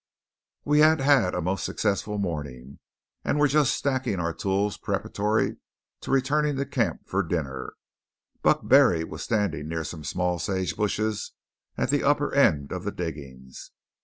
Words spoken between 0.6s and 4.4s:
We had had a most successful morning, and were just stacking our